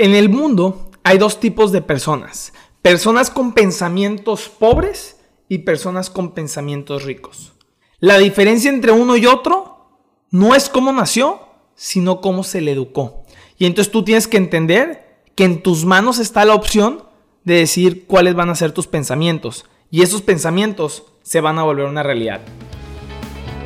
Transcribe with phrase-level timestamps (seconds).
[0.00, 2.54] En el mundo hay dos tipos de personas.
[2.80, 7.52] Personas con pensamientos pobres y personas con pensamientos ricos.
[7.98, 10.00] La diferencia entre uno y otro
[10.30, 11.40] no es cómo nació,
[11.74, 13.26] sino cómo se le educó.
[13.58, 17.02] Y entonces tú tienes que entender que en tus manos está la opción
[17.44, 19.66] de decir cuáles van a ser tus pensamientos.
[19.90, 22.40] Y esos pensamientos se van a volver una realidad.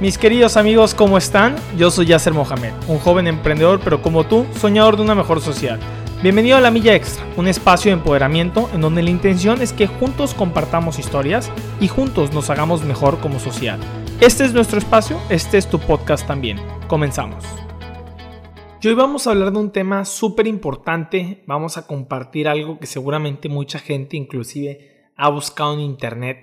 [0.00, 1.54] Mis queridos amigos, ¿cómo están?
[1.78, 5.78] Yo soy Yasser Mohamed, un joven emprendedor, pero como tú, soñador de una mejor sociedad.
[6.24, 9.86] Bienvenido a La Milla Extra, un espacio de empoderamiento en donde la intención es que
[9.86, 13.78] juntos compartamos historias y juntos nos hagamos mejor como sociedad.
[14.22, 16.56] Este es nuestro espacio, este es tu podcast también.
[16.88, 17.44] Comenzamos.
[18.80, 22.86] Y hoy vamos a hablar de un tema súper importante, vamos a compartir algo que
[22.86, 26.38] seguramente mucha gente inclusive ha buscado en internet.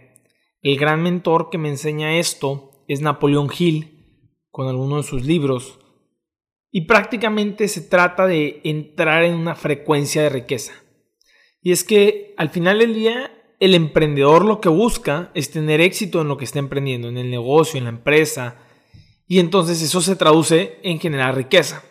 [0.62, 5.80] El gran mentor que me enseña esto es Napoleón Hill, con alguno de sus libros,
[6.72, 10.74] y prácticamente se trata de entrar en una frecuencia de riqueza.
[11.62, 16.22] Y es que al final del día el emprendedor lo que busca es tener éxito
[16.22, 18.56] en lo que está emprendiendo, en el negocio, en la empresa.
[19.28, 21.84] Y entonces eso se traduce en generar riqueza.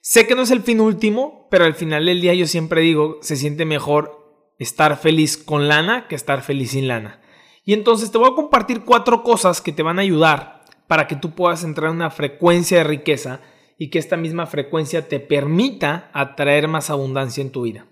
[0.00, 3.18] Sé que no es el fin último, pero al final del día yo siempre digo,
[3.20, 7.20] se siente mejor estar feliz con lana que estar feliz sin lana.
[7.64, 11.14] Y entonces te voy a compartir cuatro cosas que te van a ayudar para que
[11.14, 13.40] tú puedas entrar en una frecuencia de riqueza
[13.82, 17.84] y que esta misma frecuencia te permita atraer más abundancia en tu vida.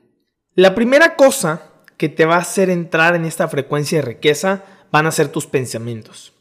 [0.54, 5.06] La primera cosa que te va a hacer entrar en esta frecuencia de riqueza van
[5.08, 6.32] a ser tus pensamientos.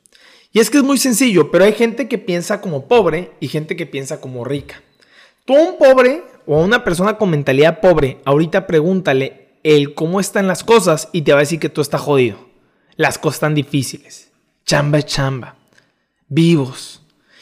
[0.51, 3.75] Y es que es muy sencillo, pero hay gente que piensa como pobre y gente
[3.75, 4.83] que piensa como rica.
[5.45, 10.45] Tú un pobre o a una persona con mentalidad pobre, ahorita pregúntale el cómo están
[10.45, 12.37] las cosas y te va a decir que tú estás jodido.
[12.97, 14.31] Las cosas están difíciles.
[14.63, 15.55] Chamba, chamba.
[16.27, 17.01] Vivos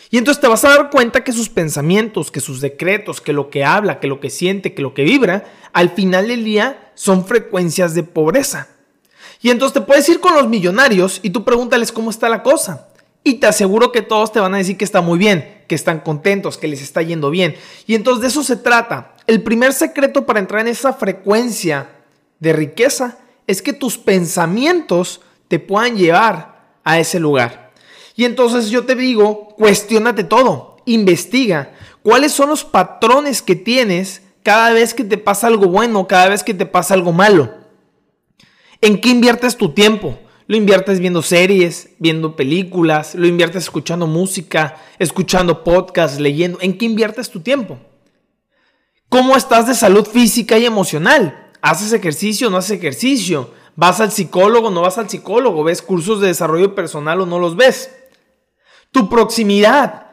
[0.09, 3.50] y entonces te vas a dar cuenta que sus pensamientos, que sus decretos, que lo
[3.50, 7.25] que habla, que lo que siente, que lo que vibra, al final del día son
[7.25, 8.69] frecuencias de pobreza.
[9.41, 12.88] Y entonces te puedes ir con los millonarios y tú pregúntales cómo está la cosa.
[13.23, 15.99] Y te aseguro que todos te van a decir que está muy bien, que están
[15.99, 17.55] contentos, que les está yendo bien.
[17.86, 19.15] Y entonces de eso se trata.
[19.27, 21.89] El primer secreto para entrar en esa frecuencia
[22.39, 27.67] de riqueza es que tus pensamientos te puedan llevar a ese lugar.
[28.17, 34.72] Y entonces yo te digo, cuestionate todo, investiga cuáles son los patrones que tienes cada
[34.72, 37.54] vez que te pasa algo bueno, cada vez que te pasa algo malo.
[38.82, 40.17] ¿En qué inviertes tu tiempo?
[40.48, 46.58] Lo inviertes viendo series, viendo películas, lo inviertes escuchando música, escuchando podcasts, leyendo.
[46.61, 47.77] ¿En qué inviertes tu tiempo?
[49.10, 51.52] ¿Cómo estás de salud física y emocional?
[51.61, 53.52] ¿Haces ejercicio o no haces ejercicio?
[53.76, 55.64] ¿Vas al psicólogo o no vas al psicólogo?
[55.64, 57.92] ¿Ves cursos de desarrollo personal o no los ves?
[58.92, 60.08] Tu proximidad.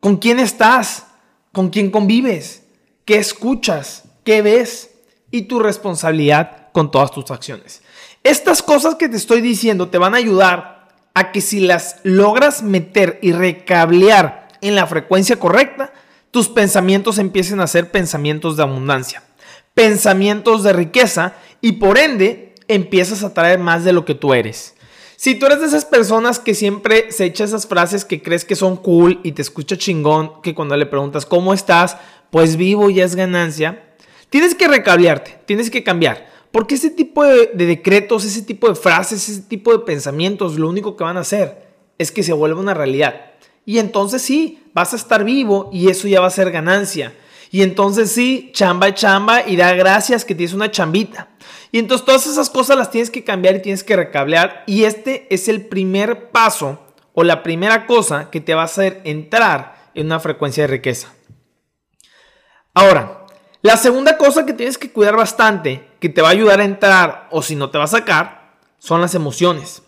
[0.00, 1.06] ¿Con quién estás?
[1.52, 2.64] ¿Con quién convives?
[3.04, 4.04] ¿Qué escuchas?
[4.24, 4.90] ¿Qué ves?
[5.30, 7.82] Y tu responsabilidad con todas tus acciones.
[8.22, 12.62] Estas cosas que te estoy diciendo te van a ayudar a que si las logras
[12.62, 15.92] meter y recablear en la frecuencia correcta,
[16.30, 19.22] tus pensamientos empiecen a ser pensamientos de abundancia,
[19.74, 24.74] pensamientos de riqueza y por ende empiezas a traer más de lo que tú eres.
[25.20, 28.54] Si tú eres de esas personas que siempre se echa esas frases que crees que
[28.54, 31.96] son cool y te escucha chingón, que cuando le preguntas cómo estás,
[32.30, 33.96] pues vivo ya es ganancia,
[34.30, 36.28] tienes que recablearte, tienes que cambiar.
[36.52, 40.96] Porque ese tipo de, decretos, ese tipo de frases, ese tipo de pensamientos, lo único
[40.96, 41.66] que van a hacer
[41.98, 43.32] es que se vuelva una realidad.
[43.66, 47.12] Y entonces sí, vas a estar vivo y eso ya va a ser ganancia.
[47.50, 51.28] Y entonces sí, chamba, chamba y da gracias que tienes una chambita.
[51.72, 54.64] Y entonces todas esas cosas las tienes que cambiar y tienes que recablear.
[54.66, 56.78] Y este es el primer paso
[57.14, 61.12] o la primera cosa que te va a hacer entrar en una frecuencia de riqueza.
[62.74, 63.26] Ahora,
[63.62, 67.28] la segunda cosa que tienes que cuidar bastante, que te va a ayudar a entrar
[67.30, 69.82] o si no te va a sacar, son las emociones.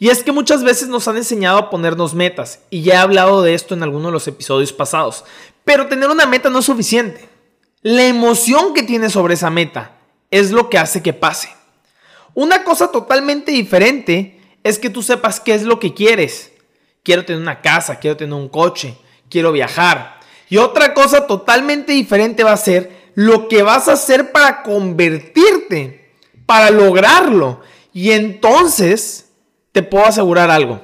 [0.00, 3.40] Y es que muchas veces nos han enseñado a ponernos metas, y ya he hablado
[3.40, 5.24] de esto en algunos de los episodios pasados,
[5.64, 7.28] pero tener una meta no es suficiente.
[7.82, 9.92] La emoción que tienes sobre esa meta
[10.30, 11.48] es lo que hace que pase.
[12.34, 16.52] Una cosa totalmente diferente es que tú sepas qué es lo que quieres.
[17.02, 18.96] Quiero tener una casa, quiero tener un coche,
[19.28, 20.20] quiero viajar.
[20.48, 26.14] Y otra cosa totalmente diferente va a ser lo que vas a hacer para convertirte,
[26.46, 27.60] para lograrlo.
[27.92, 29.30] Y entonces
[29.72, 30.82] te puedo asegurar algo,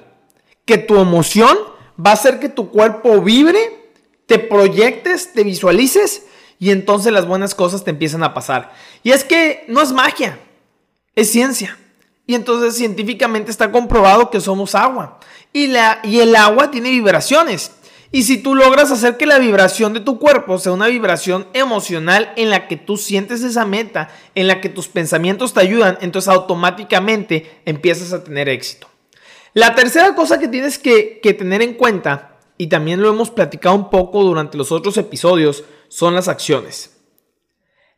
[0.64, 1.56] que tu emoción
[2.04, 3.77] va a hacer que tu cuerpo vibre,
[4.28, 6.26] te proyectes, te visualices
[6.60, 8.72] y entonces las buenas cosas te empiezan a pasar.
[9.02, 10.38] Y es que no es magia,
[11.16, 11.78] es ciencia.
[12.26, 15.19] Y entonces científicamente está comprobado que somos agua.
[15.54, 17.72] Y, la, y el agua tiene vibraciones.
[18.12, 22.34] Y si tú logras hacer que la vibración de tu cuerpo sea una vibración emocional
[22.36, 26.28] en la que tú sientes esa meta, en la que tus pensamientos te ayudan, entonces
[26.28, 28.88] automáticamente empiezas a tener éxito.
[29.54, 33.76] La tercera cosa que tienes que, que tener en cuenta, y también lo hemos platicado
[33.76, 36.96] un poco durante los otros episodios, son las acciones.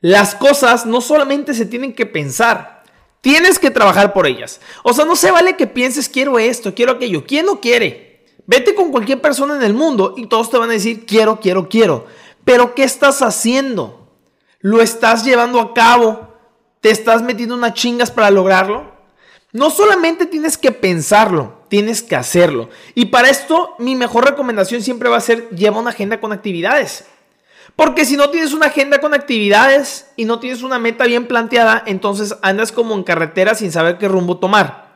[0.00, 2.84] Las cosas no solamente se tienen que pensar,
[3.20, 4.60] tienes que trabajar por ellas.
[4.82, 7.24] O sea, no se vale que pienses quiero esto, quiero aquello.
[7.26, 8.26] ¿Quién no quiere?
[8.46, 11.68] Vete con cualquier persona en el mundo y todos te van a decir, quiero, quiero,
[11.68, 12.06] quiero.
[12.44, 14.14] Pero ¿qué estás haciendo?
[14.60, 16.34] ¿Lo estás llevando a cabo?
[16.80, 18.99] ¿Te estás metiendo unas chingas para lograrlo?
[19.52, 22.70] No solamente tienes que pensarlo, tienes que hacerlo.
[22.94, 27.04] Y para esto mi mejor recomendación siempre va a ser lleva una agenda con actividades.
[27.76, 31.82] Porque si no tienes una agenda con actividades y no tienes una meta bien planteada,
[31.86, 34.90] entonces andas como en carretera sin saber qué rumbo tomar.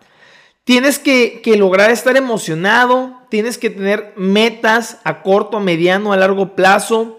[0.64, 6.54] Tienes que, lograr estar emocionado, tienes que tener metas a corto, a mediano, a largo
[6.54, 7.18] plazo.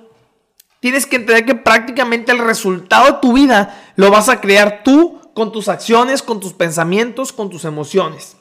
[0.79, 5.19] Tienes que entender que prácticamente el resultado de tu vida lo vas a crear tú
[5.35, 8.37] con tus acciones, con tus pensamientos, con tus emociones.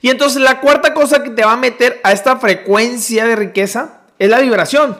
[0.00, 4.00] Y entonces la cuarta cosa que te va a meter a esta frecuencia de riqueza
[4.18, 4.98] es la vibración.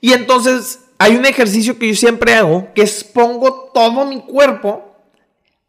[0.00, 4.96] Y entonces hay un ejercicio que yo siempre hago, que es pongo todo mi cuerpo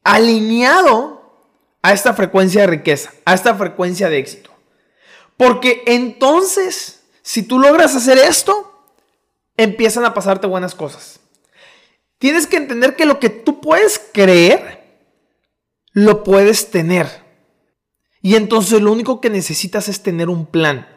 [0.04, 1.22] alineado
[1.82, 4.52] a esta frecuencia de riqueza, a esta frecuencia de éxito.
[5.36, 8.72] Porque entonces, si tú logras hacer esto,
[9.58, 11.20] empiezan a pasarte buenas cosas.
[12.20, 14.81] Tienes que entender que lo que tú puedes creer,
[15.94, 17.08] lo puedes tener.
[18.22, 20.88] Y entonces lo único que necesitas es tener un plan.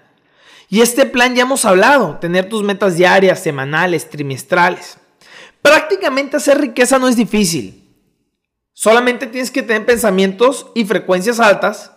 [0.68, 4.98] Y este plan ya hemos hablado, tener tus metas diarias, semanales, trimestrales.
[5.62, 7.80] Prácticamente hacer riqueza no es difícil.
[8.72, 11.92] Solamente tienes que tener pensamientos y frecuencias altas.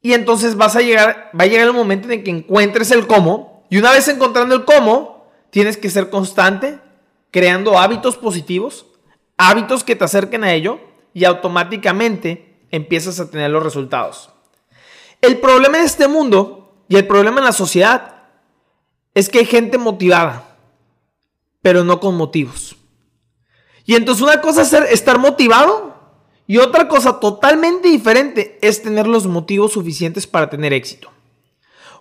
[0.00, 3.64] Y entonces vas a llegar, va a llegar el momento en que encuentres el cómo.
[3.70, 6.78] Y una vez encontrando el cómo, tienes que ser constante,
[7.30, 8.86] creando hábitos positivos,
[9.38, 14.30] hábitos que te acerquen a ello y automáticamente empiezas a tener los resultados.
[15.22, 18.16] El problema en este mundo y el problema en la sociedad
[19.14, 20.56] es que hay gente motivada,
[21.62, 22.76] pero no con motivos.
[23.86, 25.94] Y entonces una cosa es estar motivado
[26.46, 31.10] y otra cosa totalmente diferente es tener los motivos suficientes para tener éxito.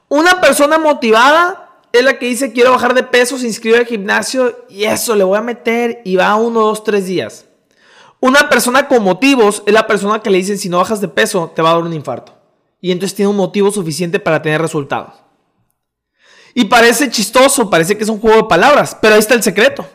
[0.10, 4.66] Una persona motivada es la que dice quiero bajar de peso, se inscribe al gimnasio
[4.70, 7.46] y eso le voy a meter y va uno, dos, tres días.
[8.24, 11.52] Una persona con motivos es la persona que le dicen si no bajas de peso
[11.54, 12.34] te va a dar un infarto.
[12.80, 15.16] Y entonces tiene un motivo suficiente para tener resultados.
[16.54, 19.86] Y parece chistoso, parece que es un juego de palabras, pero ahí está el secreto.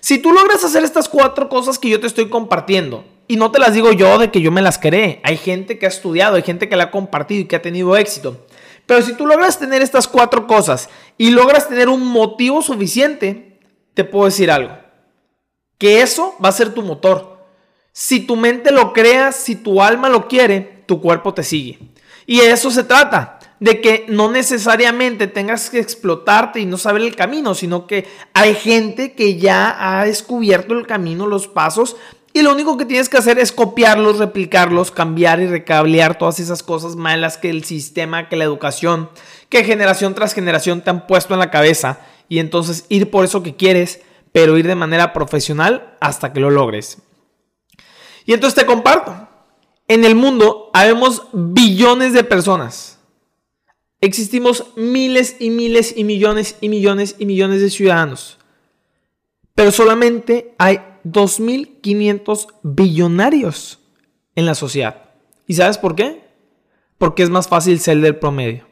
[0.00, 3.58] Si tú logras hacer estas cuatro cosas que yo te estoy compartiendo, y no te
[3.58, 6.44] las digo yo de que yo me las creé, hay gente que ha estudiado, hay
[6.44, 8.46] gente que la ha compartido y que ha tenido éxito.
[8.86, 10.88] Pero si tú logras tener estas cuatro cosas
[11.18, 13.60] y logras tener un motivo suficiente,
[13.92, 14.72] te puedo decir algo.
[15.76, 17.36] Que eso va a ser tu motor.
[17.92, 21.78] Si tu mente lo crea, si tu alma lo quiere, tu cuerpo te sigue.
[22.26, 27.02] Y de eso se trata de que no necesariamente tengas que explotarte y no saber
[27.02, 31.96] el camino, sino que hay gente que ya ha descubierto el camino, los pasos,
[32.32, 36.62] y lo único que tienes que hacer es copiarlos, replicarlos, cambiar y recablear todas esas
[36.62, 39.10] cosas malas que el sistema, que la educación,
[39.48, 43.42] que generación tras generación te han puesto en la cabeza, y entonces ir por eso
[43.42, 44.02] que quieres,
[44.32, 46.98] pero ir de manera profesional hasta que lo logres.
[48.28, 49.28] Y entonces te comparto.
[49.88, 52.98] En el mundo habemos billones de personas
[54.00, 58.38] Existimos miles y miles y millones y millones y millones de ciudadanos.
[59.54, 63.80] Pero solamente hay 2.500 billonarios
[64.36, 65.10] en la sociedad.
[65.48, 66.22] ¿Y sabes por qué?
[66.96, 68.66] Porque es más fácil ser del promedio.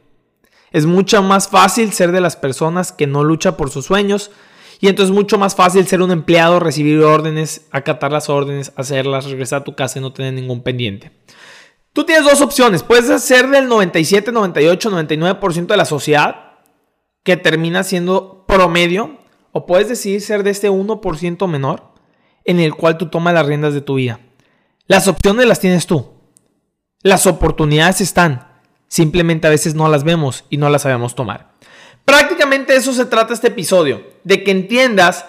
[0.71, 4.31] Es mucho más fácil ser de las personas que no luchan por sus sueños.
[4.81, 9.25] Y entonces es mucho más fácil ser un empleado, recibir órdenes, acatar las órdenes, hacerlas,
[9.27, 11.13] regresar a tu casa y no tener ningún pendiente.
[11.93, 12.83] Tú tienes dos opciones.
[12.83, 16.59] Puedes ser del 97, 98, 99% de la sociedad
[17.23, 19.19] que termina siendo promedio.
[19.53, 21.95] O puedes decidir ser de este 1% menor
[22.45, 24.21] en el cual tú tomas las riendas de tu vida.
[24.87, 26.13] Las opciones las tienes tú.
[27.03, 28.47] Las oportunidades están.
[28.89, 31.56] Simplemente a veces no las vemos y no las sabemos tomar.
[32.07, 34.03] Prácticamente eso se trata este episodio.
[34.25, 35.27] De que entiendas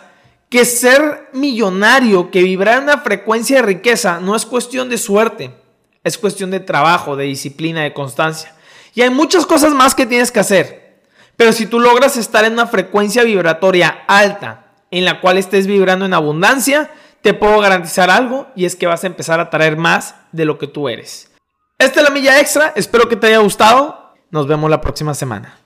[0.50, 5.52] que ser millonario, que vibrar en una frecuencia de riqueza, no es cuestión de suerte
[6.08, 8.56] es cuestión de trabajo, de disciplina, de constancia.
[8.96, 11.04] Y hay muchas cosas más que tienes que hacer.
[11.36, 16.06] Pero si tú logras estar en una frecuencia vibratoria alta, en la cual estés vibrando
[16.06, 16.90] en abundancia,
[17.22, 20.58] te puedo garantizar algo y es que vas a empezar a traer más de lo
[20.58, 21.30] que tú eres.
[21.78, 24.16] Esta es la milla extra, espero que te haya gustado.
[24.32, 25.60] Nos vemos la próxima semana.